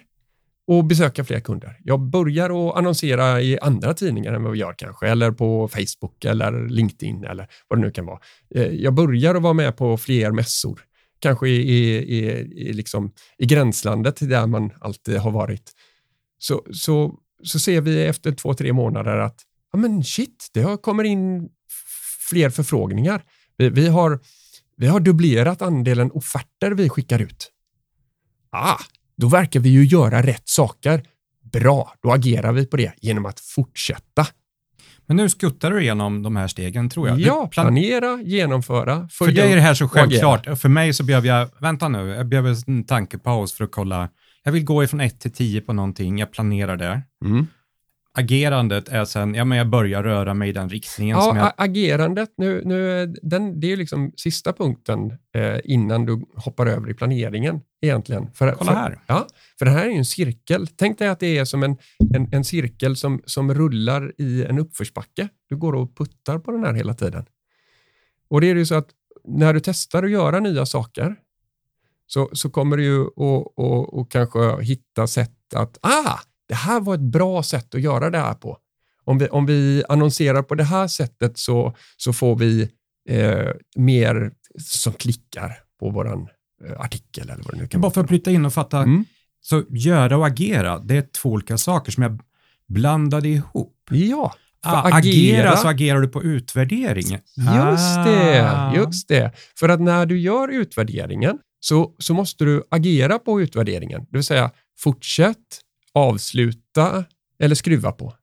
[0.68, 1.78] och besöka fler kunder.
[1.84, 6.26] Jag börjar att annonsera i andra tidningar än vad vi gör kanske, eller på Facebook
[6.26, 8.20] eller LinkedIn eller vad det nu kan vara.
[8.56, 10.80] Eh, Jag börjar att vara med på fler mässor,
[11.24, 12.18] kanske i, i,
[12.70, 15.72] i, liksom, i gränslandet till där man alltid har varit.
[16.38, 20.78] Så, så, så ser vi efter två, tre månader att ja, men shit, det har
[20.78, 21.50] kommer in
[22.30, 23.24] fler förfrågningar.
[23.58, 24.20] Vi, vi, har,
[24.78, 27.52] vi har dubblerat andelen offerter vi skickar ut.
[28.52, 28.80] Ah,
[29.18, 31.04] då verkar vi ju göra rätt saker.
[31.42, 34.28] Bra, då agerar vi på det genom att fortsätta.
[35.06, 37.20] Men nu skuttar du igenom de här stegen, tror jag.
[37.20, 40.60] Ja, plan- planera, genomföra, För dig är det här så självklart.
[40.60, 44.10] För mig så behöver jag, vänta nu, jag behöver en tankepaus för att kolla.
[44.44, 47.02] Jag vill gå ifrån 1 till 10 på någonting, jag planerar det.
[47.26, 47.48] Mm.
[48.16, 51.70] Agerandet är sen, ja men jag börjar röra mig i den riktningen som Ja, jag...
[51.70, 56.90] agerandet, nu, nu, den, det är ju liksom sista punkten eh, innan du hoppar över
[56.90, 58.32] i planeringen egentligen.
[58.32, 59.00] För, Kolla för, här.
[59.08, 59.28] Ja,
[59.60, 60.68] för det här är ju en cirkel.
[60.68, 61.78] Tänk dig att det är som en,
[62.16, 65.30] en, en cirkel som, som rullar i en uppförsbacke.
[65.50, 67.26] Du går och puttar på den här hela tiden.
[68.28, 68.90] Och det är ju så att
[69.24, 71.16] när du testar att göra nya saker
[72.08, 76.80] så, så kommer du ju att och, och kanske hitta sätt att, ah, det här
[76.80, 78.58] var ett bra sätt att göra det här på.
[79.04, 82.70] Om vi, om vi annonserar på det här sättet så, så får vi
[83.10, 86.28] eh, mer som klickar på våran
[86.68, 87.94] eh, artikel eller vad det nu kan Bara vara.
[87.94, 89.06] för att bryta in och fatta, Mm.
[89.42, 92.20] så göra och agera, det är två olika saker som jag
[92.68, 93.76] blandade ihop.
[93.92, 94.34] Ja,
[94.66, 97.06] Ah, agera, så agerar du på utvärdering.
[97.36, 98.76] Just det, Ah.
[98.76, 99.32] just det.
[99.60, 104.02] För att när du gör utvärderingen så, så måste du agera på utvärderingen.
[104.02, 105.38] Det vill säga fortsätt,
[105.94, 107.06] avsluta
[107.40, 108.14] eller skruva på.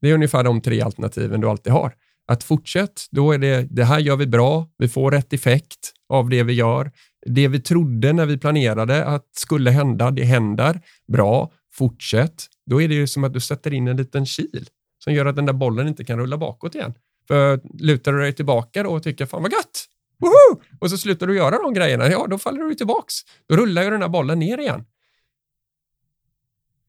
[0.00, 1.94] Det är ungefär de tre alternativen du alltid har.
[2.26, 6.28] Att fortsätt, då är det det här gör vi bra, vi får rätt effekt av
[6.28, 6.92] det vi gör.
[7.26, 10.80] Det vi trodde när vi planerade att skulle hända, det händer.
[11.12, 12.46] Bra, fortsätt.
[12.66, 14.68] Då är det ju som att du sätter in en liten kil
[15.04, 16.94] som gör att den där bollen inte kan rulla bakåt igen.
[17.28, 19.86] För lutar du dig tillbaka då och tycker fan vad gött,
[20.18, 20.62] Woho!
[20.80, 23.14] och så slutar du göra de grejerna, ja då faller du tillbaks.
[23.48, 24.84] Då rullar ju den här bollen ner igen.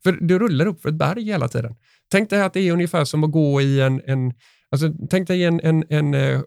[0.03, 1.75] För du rullar upp för ett berg hela tiden.
[2.11, 4.33] Tänk dig att det är ungefär som att gå i en, en
[4.71, 6.41] alltså, tänk dig en, en, en, eh,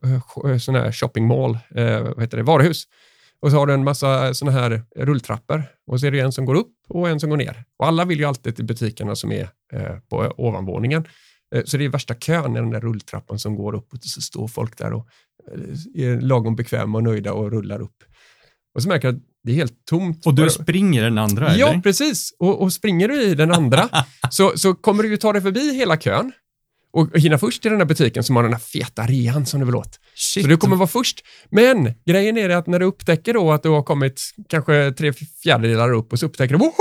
[0.47, 2.85] eh, sån här shopping mall, eh, vad heter det, varuhus.
[3.41, 6.45] Och så har du en massa såna här rulltrappor och så är det en som
[6.45, 7.65] går upp och en som går ner.
[7.79, 11.07] Och alla vill ju alltid till butikerna som är eh, på ovanvåningen.
[11.55, 14.21] Eh, Så det är värsta kön i den där rulltrappan som går upp och så
[14.21, 15.07] står folk där och
[15.95, 17.97] eh, är lagom bekväma och nöjda och rullar upp.
[18.75, 20.27] Och så märker jag att det är helt tomt.
[20.27, 21.81] Och du springer den andra, Ja, eller?
[21.81, 22.35] precis.
[22.39, 23.89] Och, och springer du i den andra
[24.31, 26.33] så, så kommer du ju ta dig förbi hela kön
[26.93, 29.67] och hinna först till den här butiken som har den här feta rean som du
[29.67, 29.99] vill åt.
[30.15, 30.43] Shit.
[30.43, 31.21] Så du kommer vara först.
[31.51, 35.93] Men grejen är att när du upptäcker då att du har kommit kanske tre fjärdedelar
[35.93, 36.75] upp och så upptäcker du att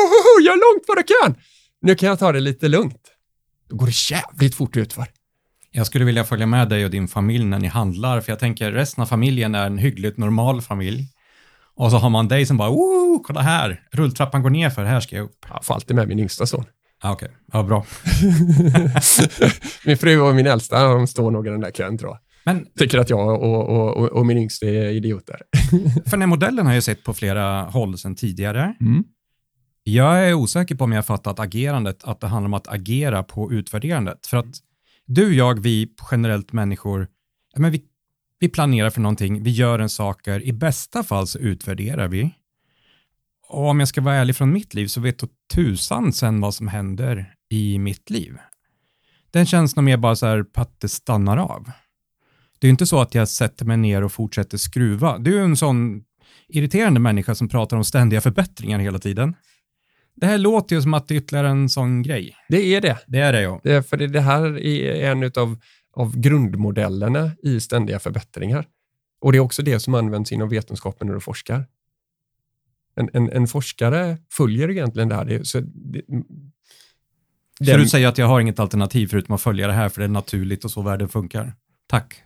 [0.44, 1.44] jag är långt före kön.
[1.82, 3.02] Nu kan jag ta det lite lugnt.
[3.70, 5.06] Då går det jävligt fort utför.
[5.72, 8.72] Jag skulle vilja följa med dig och din familj när ni handlar, för jag tänker
[8.72, 11.08] resten av familjen är en hyggligt normal familj.
[11.76, 15.00] Och så har man dig som bara, oh, kolla här, rulltrappan går ner för här
[15.00, 15.46] ska jag upp.
[15.50, 16.66] Jag får alltid med min yngsta son.
[17.04, 17.86] Ah, Okej, ja bra.
[19.86, 22.20] min fru och min äldsta, de står nog i den där kön tror jag.
[22.46, 25.42] Men Tycker att jag och, och, och, och min yngsta är idioter.
[26.06, 28.76] för den här modellen har jag sett på flera håll sedan tidigare.
[28.82, 29.04] Mm.
[29.84, 33.52] Jag är osäker på om jag fattat agerandet, att det handlar om att agera på
[33.52, 34.28] utvärderandet.
[34.28, 34.56] För att
[35.06, 37.08] du, jag, vi generellt människor,
[37.58, 37.84] men vi,
[38.42, 42.32] vi planerar för någonting, vi gör en saker, i bästa fall så utvärderar vi.
[43.48, 46.54] Och om jag ska vara ärlig från mitt liv så vet då tusan sen vad
[46.54, 48.38] som händer i mitt liv.
[49.32, 51.72] Den känns nog mer bara så här att det stannar av.
[52.60, 55.18] Det är ju inte så att jag sätter mig ner och fortsätter skruva.
[55.18, 56.04] Du är en sån
[56.48, 59.36] irriterande människa som pratar om ständiga förbättringar hela tiden.
[60.16, 62.36] Det här låter ju som att det är ytterligare en sån grej.
[62.50, 62.98] Det är det.
[63.08, 63.62] Det är det ja.
[63.64, 65.58] det för det, det här är en av,
[65.94, 68.66] av grundmodellerna i ständiga förbättringar.
[69.22, 71.66] Och det är också det som används inom vetenskapen när du forskar.
[72.96, 75.26] En, en, en forskare följer egentligen det här.
[75.26, 76.02] Det, så det,
[77.58, 80.02] Så den- du säger att jag har inget alternativ förutom att följa det här för
[80.02, 81.54] det är naturligt och så världen funkar.
[81.88, 82.24] Tack.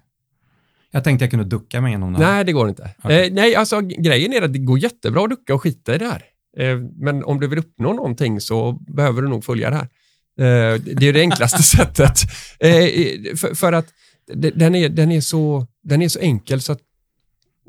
[0.91, 2.33] Jag tänkte jag kunde ducka mig igenom det här.
[2.33, 2.95] Nej, det går inte.
[3.03, 3.27] Okej.
[3.27, 6.05] Eh, nej, alltså grejen är att det går jättebra att ducka och skita i det
[6.05, 6.23] här.
[6.57, 9.89] Eh, men om du vill uppnå någonting så behöver du nog följa det här.
[10.39, 12.19] Eh, det är det enklaste sättet.
[12.59, 13.87] Eh, för, för att
[14.33, 16.79] de- den är, den, är så, den är så enkel så att,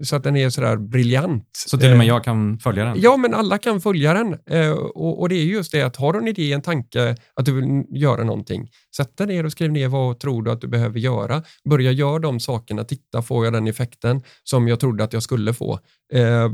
[0.03, 1.49] så att den är sådär briljant.
[1.67, 2.97] Så till och med Eh, jag kan följa den.
[3.01, 4.35] Ja, men alla kan följa den.
[4.95, 7.53] Och, och det är just det att har du en idé, en tanke, att du
[7.53, 10.99] vill göra någonting, sätt dig ner och skriv ner vad tror du att du behöver
[10.99, 11.43] göra.
[11.71, 15.55] Börja göra de sakerna, titta, får jag den effekten som jag trodde att jag skulle
[15.55, 15.79] få?
[16.13, 16.51] Eh,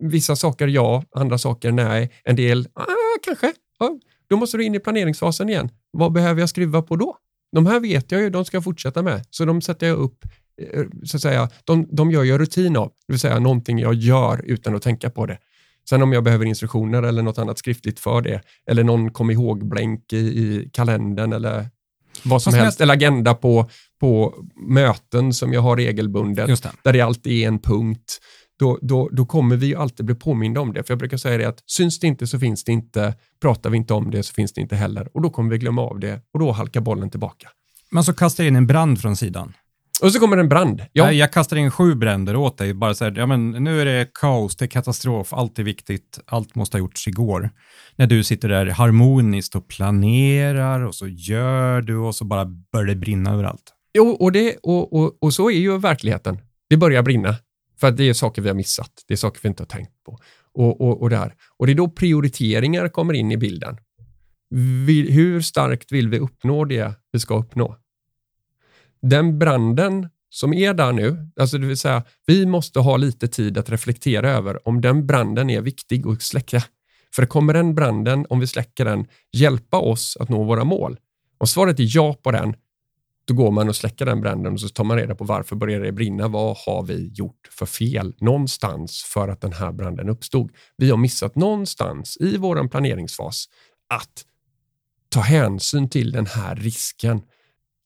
[0.00, 2.84] vissa saker ja, andra saker nej, en del ah,
[3.24, 3.52] kanske.
[3.78, 3.98] Ja.
[4.28, 5.70] Då måste du in i planeringsfasen igen.
[5.90, 7.16] Vad behöver jag skruva på då?
[7.52, 9.26] De här vet jag ju, de ska jag fortsätta med.
[9.30, 10.24] Så de sätter jag upp,
[10.72, 12.92] eh, så att säga, de, de gör jag rutin av.
[13.06, 15.38] Det vill säga någonting jag gör utan att tänka på det.
[15.88, 20.12] Sen om jag behöver instruktioner eller något annat skriftligt för det, eller någon kom ihåg-blänk
[20.12, 21.68] i, i kalendern eller
[22.22, 24.34] vad som Fast helst, eller agenda på, på
[24.68, 28.18] möten som jag har regelbundet, där det alltid är en punkt,
[28.58, 30.82] då, då, då kommer vi ju alltid bli påminda om det.
[30.82, 33.76] För jag brukar säga det att syns det inte så finns det inte, pratar vi
[33.76, 35.08] inte om det så finns det inte heller.
[35.14, 37.48] Och då kommer vi glömma av det och då halkar bollen tillbaka.
[37.90, 39.52] Men så kastar jag in en brand från sidan.
[40.02, 40.82] Och så kommer en brand.
[40.92, 42.74] Ja, Jag kastar in sju bränder åt dig.
[42.74, 46.20] Bara så här, ja, men nu är det kaos, det är katastrof, allt är viktigt,
[46.26, 47.50] allt måste ha gjorts igår.
[47.96, 52.86] När du sitter där harmoniskt och planerar och så gör du och så bara börjar
[52.86, 53.72] det brinna överallt.
[53.94, 56.38] Jo, och, det, och, och, och så är ju verkligheten.
[56.70, 57.34] Det börjar brinna.
[57.80, 59.04] För att det är saker vi har missat.
[59.06, 60.18] Det är saker vi inte har tänkt på.
[60.54, 61.34] Och, och, och, där.
[61.56, 63.76] och det är då prioriteringar kommer in i bilden.
[64.86, 67.76] Vi, hur starkt vill vi uppnå det vi ska uppnå?
[69.02, 73.58] Den branden som är där nu, alltså det vill säga vi måste ha lite tid
[73.58, 76.62] att reflektera över om den branden är viktig att släcka.
[77.14, 80.98] För kommer den branden, om vi släcker den, hjälpa oss att nå våra mål?
[81.38, 82.54] Om svaret är ja på den,
[83.26, 85.80] då går man och släcker den bränden och så tar man reda på varför börjar
[85.80, 86.28] det brinna?
[86.28, 90.50] Vad har vi gjort för fel någonstans för att den här branden uppstod?
[90.76, 93.48] Vi har missat någonstans i vår planeringsfas
[93.88, 94.24] att
[95.08, 97.22] ta hänsyn till den här risken.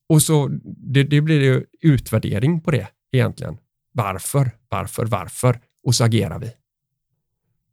[0.09, 3.59] Och så det, det blir ju utvärdering på det egentligen.
[3.93, 5.61] Varför, varför, varför?
[5.85, 6.53] Och så agerar vi.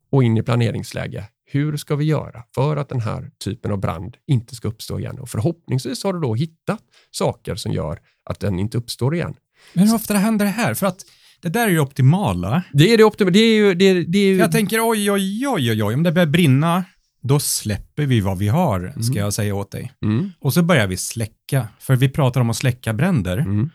[0.10, 1.26] Och in i planeringsläge.
[1.50, 5.20] Hur ska vi göra för att den här typen av brand inte ska uppstå igen?
[5.20, 6.80] Och förhoppningsvis har du då hittat
[7.12, 9.36] saker som gör att den inte uppstår igen.
[9.74, 10.74] Men hur ofta händer det här?
[10.74, 11.00] För att
[11.42, 12.64] det där är ju optimala.
[12.74, 13.32] Det är det optimala.
[13.34, 15.94] Det är ju, det, är- det är ju, Jag tänker oj, oj, oj, oj, oj,
[15.94, 16.84] om det börjar brinna,
[17.22, 19.18] då släpper vi vad vi har, ska Mm.
[19.24, 19.92] jag säga åt dig.
[20.04, 23.38] mm, Och så börjar vi släcka, för vi pratar om att släcka bränder.
[23.38, 23.70] mm.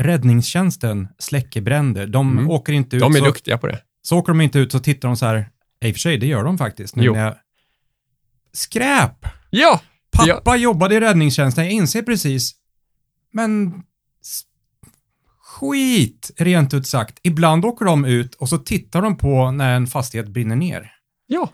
[0.00, 2.06] Räddningstjänsten släcker bränder.
[2.06, 2.50] De Mm.
[2.50, 3.78] åker inte ut, De är så, duktiga på det.
[4.02, 5.48] så åker de inte ut så tittar de så här,
[5.84, 6.96] i och för sig, det gör de faktiskt.
[6.96, 7.12] Nu Jo.
[7.12, 7.34] när jag...
[8.52, 9.26] Skräp!
[9.50, 9.80] Ja!
[10.10, 12.52] Pappa jobbade i räddningstjänsten, jag inser precis.
[13.32, 13.82] Men
[15.40, 17.18] skit, rent ut sagt.
[17.22, 20.92] Ibland åker de ut och så tittar de på när en fastighet brinner ner.
[21.26, 21.52] Ja!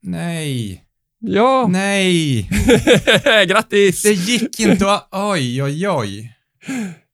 [0.00, 0.82] Nej,
[1.18, 1.66] Ja!
[1.68, 2.42] nej,
[3.48, 4.02] Grattis!
[4.02, 5.08] det gick inte att...
[5.12, 6.32] Oj, oj, oj.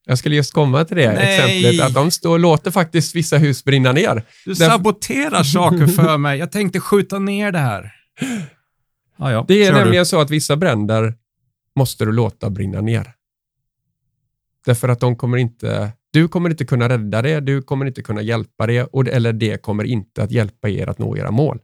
[0.04, 1.60] Jag skulle just komma till det Nej.
[1.62, 4.14] exemplet, att de står och låter faktiskt vissa hus brinna ner.
[4.44, 6.38] Du Därför- saboterar saker för mig.
[6.38, 7.92] Jag tänkte skjuta ner det här.
[9.16, 9.44] Ja, ja.
[9.48, 9.78] Det är kör du.
[9.80, 11.14] nämligen så att vissa bränder
[11.76, 13.12] måste du låta brinna ner.
[14.66, 18.22] Därför att de kommer inte, du kommer inte kunna rädda det, du kommer inte kunna
[18.22, 21.58] hjälpa det, och, eller det kommer inte att hjälpa er att nå era mål.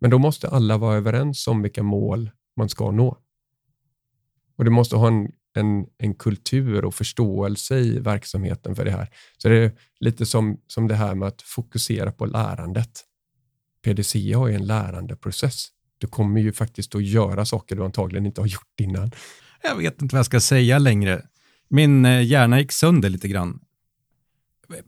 [0.00, 3.16] Men då måste alla vara överens om vilka mål man ska nå.
[4.58, 9.08] Och du måste ha en, en, en kultur och förståelse i verksamheten för det här.
[9.38, 12.90] Så det är lite som, som det här med att fokusera på lärandet.
[13.84, 15.68] PDCA ju en lärandeprocess.
[15.98, 19.10] Du kommer ju faktiskt att göra saker du antagligen inte har gjort innan.
[19.62, 21.22] Jag vet inte vad jag ska säga längre.
[21.68, 23.60] Min eh, hjärna gick sönder lite grann.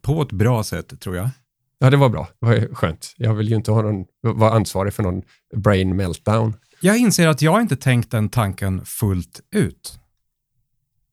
[0.00, 1.30] På ett bra sätt, tror jag.
[1.78, 2.28] Ja, det var bra.
[2.40, 3.14] Det var skönt.
[3.16, 5.22] Jag vill ju inte ha någon, vara ansvarig för någon
[5.56, 6.56] brain meltdown.
[6.80, 9.98] Jag inser att jag inte tänkt den tanken fullt ut.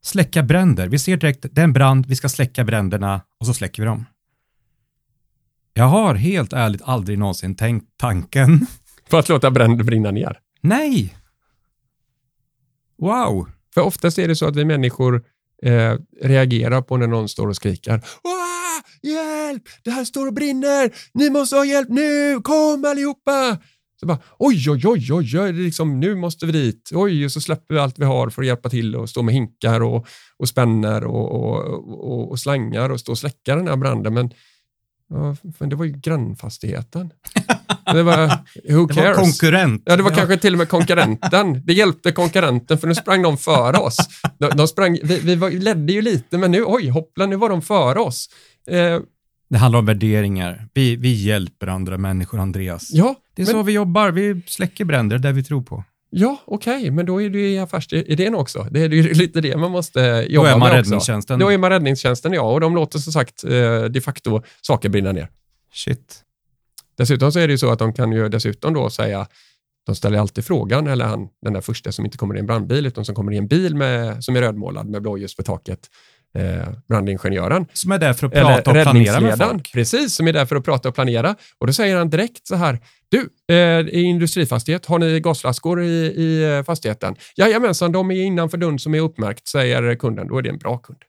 [0.04, 0.88] Släcka bränder.
[0.88, 3.86] Vi ser direkt, det är en brand, vi ska släcka bränderna och så släcker vi
[3.86, 4.06] dem.
[5.74, 8.68] Jag har helt ärligt aldrig någonsin tänkt tanken.
[9.10, 10.40] För att låta bränder brinna ner.
[10.62, 11.16] Nej!
[12.98, 13.50] Wow!
[13.74, 15.24] För oftast är det så att vi människor
[15.64, 18.02] eh, reagerar på när någon står och skriker.
[18.24, 18.32] "Åh,
[19.12, 19.64] Hjälp!
[19.84, 20.92] Det här står och brinner!
[21.14, 22.42] Ni måste ha hjälp nu!
[22.42, 23.58] Kom allihopa!
[24.02, 26.90] Så bara, oj, oj, oj, oj, oj, liksom, nu måste vi dit.
[26.94, 29.34] Oj, och så släpper vi allt vi har för att hjälpa till och stå med
[29.34, 31.60] hinkar och, och spänner och, och,
[32.12, 34.14] och, och slangar och stå och släcka den här branden.
[34.14, 34.30] Men,
[35.10, 37.10] ja, men det var ju grannfastigheten.
[37.94, 38.28] Det var,
[38.74, 39.18] who Det cares?
[39.18, 39.84] var konkurrent.
[39.86, 40.16] Ja, det var Ja.
[40.18, 41.62] kanske till och med konkurrenten.
[41.66, 43.98] Det hjälpte konkurrenten för nu sprang de före oss.
[44.38, 47.50] De, de sprang, vi vi var, ledde ju lite, men nu, oj, hoppla, nu var
[47.50, 48.30] de före oss.
[48.68, 49.00] Eh,
[49.50, 50.68] Det handlar om värderingar.
[50.74, 52.90] Vi, vi hjälper andra människor, Andreas.
[52.92, 54.12] ja, Det är men, så vi jobbar.
[54.12, 55.84] Vi släcker bränder, det är det vi tror på.
[56.10, 58.68] ja okej, men då är det ju affärsidén också.
[58.72, 60.76] Det är ju lite det man måste Då jobba är man med också.
[60.78, 61.40] räddningstjänsten.
[61.40, 65.12] Då är man räddningstjänsten, ja, och de låter som sagt eh, de facto saker brinna
[65.12, 65.28] ner.
[65.74, 66.24] Shit.
[66.98, 69.28] Dessutom så är det ju så att de kan ju dessutom då säga,
[69.86, 72.86] de ställer alltid frågan, eller han, den där första som inte kommer i en brandbil,
[72.86, 75.80] utan som kommer i en bil med, som är rödmålad med blåljus på taket,
[76.34, 79.74] eh, brandingenjören, Som är där för att eller prata och planera med folk.
[79.74, 81.36] precis, som är där för att prata och planera.
[81.58, 85.88] Och då säger han direkt så här, du, eh, i industrifastighet, har ni gasflaskor i,
[86.06, 87.16] i eh, fastigheten?
[87.36, 90.28] Jajamensan, de är innanför dörren som är uppmärkt, säger kunden.
[90.28, 91.00] Då är det en bra kund.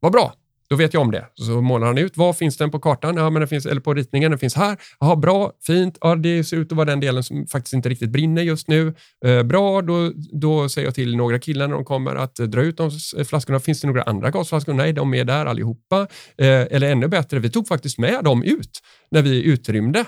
[0.00, 0.34] Vad bra,
[0.70, 1.26] då vet jag om det.
[1.34, 3.16] Så målar han ut, var finns den på kartan?
[3.16, 4.76] Ja, men den finns, eller på ritningen, den finns här.
[5.00, 5.98] Jaha, bra, fint.
[6.00, 8.94] Ja, det ser ut att vara den delen som faktiskt inte riktigt brinner just nu.
[9.24, 12.76] Eh, bra, då, då säger jag till några killar när de kommer att dra ut
[12.76, 13.60] de eh, flaskorna.
[13.60, 14.72] Finns det några andra gasflaskor?
[14.72, 16.00] Nej, de är där allihopa.
[16.38, 20.04] Eh, eller ännu bättre, vi tog faktiskt med dem ut när vi utrymde.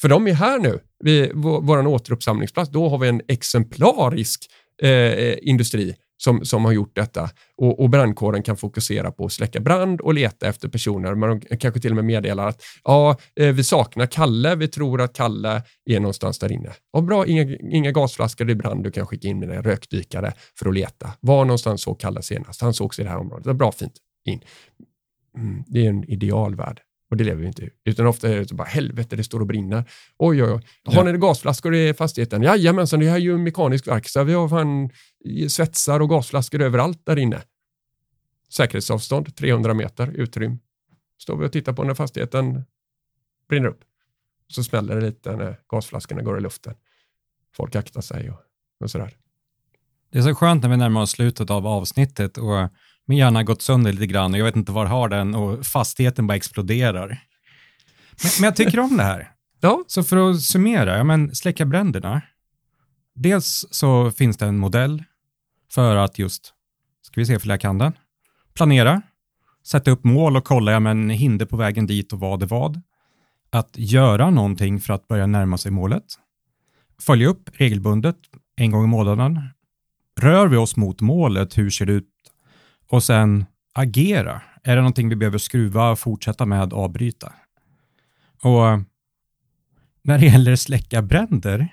[0.00, 2.70] För de är här nu, vid vår, vår återuppsamlingsplats.
[2.70, 4.46] Då har vi en exemplarisk
[4.82, 7.30] eh, eh industri som, som har gjort detta.
[7.56, 11.14] Och, och brandkåren kan fokusera på att släcka brand och leta efter personer.
[11.14, 15.00] Men de kanske till och med meddelar att ja, eh, vi saknar Kalle, vi tror
[15.00, 16.72] att Kalle är någonstans där inne.
[16.92, 20.68] Ja, bra, inga, inga gasflaskor i brand, du kan skicka in med en rökdykare för
[20.68, 21.12] att leta.
[21.20, 22.60] Var någonstans såg Kalle senast?
[22.60, 23.46] Han sågs i det här området.
[23.46, 23.94] Ja, bra, fint.
[24.24, 24.40] In.
[25.36, 26.80] Mm, det är en idealvärld.
[27.12, 27.70] Och det lever vi inte.
[27.84, 29.84] Utan ofta är det så bara helvete, det står och brinner.
[30.18, 30.60] Oj, oj, oj.
[30.84, 31.12] Har Ja.
[31.12, 32.42] ni gasflaskor i fastigheten?
[32.42, 34.24] Jajamensan, det här är ju en mekanisk verkstad.
[34.24, 34.90] Vi har fan
[35.48, 37.42] svetsar och gasflaskor överallt där inne.
[38.48, 40.58] säkerhetsavstånd, 300 meter utrym.
[41.18, 42.62] Står vi och tittar på när fastigheten
[43.48, 43.80] brinner upp.
[44.48, 46.74] Så smäller det lite när gasflaskorna går i luften.
[47.56, 48.40] Folk aktar sig och,
[48.80, 49.16] och sådär.
[50.10, 52.68] Det är så skönt när vi närmar oss slutet av avsnittet och
[53.06, 55.66] min hjärna har gått sönder lite grann och jag vet inte var har den och
[55.66, 57.08] fastigheten bara exploderar.
[58.22, 59.30] Men, men jag tycker om det här.
[59.60, 59.84] Ja.
[59.86, 62.22] Så för att summera, ja, men släcka bränderna.
[63.14, 65.04] Dels så finns det en modell
[65.72, 66.54] för att just,
[67.02, 67.92] ska vi se för jag kan den,
[68.54, 69.02] planera,
[69.66, 72.80] sätta upp mål och kolla, ja men hinder på vägen dit och vad är vad.
[73.50, 76.04] Att göra någonting för att börja närma sig målet.
[77.00, 78.16] Följa upp regelbundet
[78.56, 79.40] en gång i månaden.
[80.20, 82.08] Rör vi oss mot målet, hur ser det ut?
[82.92, 84.42] Och sen agera.
[84.62, 87.32] Är det någonting vi behöver skruva, fortsätta med, avbryta?
[88.42, 88.64] Och
[90.02, 91.68] när det gäller släcka bränder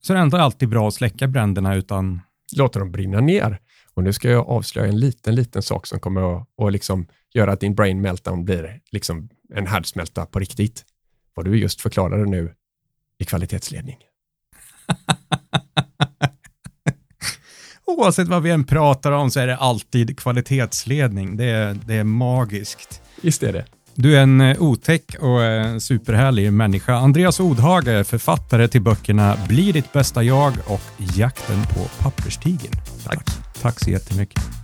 [0.00, 2.20] så är det ändå alltid bra att släcka bränderna utan
[2.56, 3.60] Låta dem brinna ner.
[3.94, 7.52] Och nu ska jag avslöja en liten, liten sak som kommer att och liksom göra
[7.52, 10.84] att din brain meltdown blir liksom en härdsmälta på riktigt.
[11.34, 12.54] Vad du just förklarade nu
[13.18, 13.96] i kvalitetsledning.
[17.98, 21.36] oavsett vad vi än pratar om så är det alltid kvalitetsledning.
[21.36, 23.00] Det är, det är magiskt.
[23.22, 23.64] Visst är det.
[23.94, 26.94] Du är en eh, otäck och eh, superhärlig människa.
[26.94, 30.82] Andreas Odhage författare till böckerna Bli ditt bästa jag och
[31.16, 32.72] Jakten på papperstigen.
[33.04, 33.26] Tack.
[33.62, 34.63] Tack så jättemycket.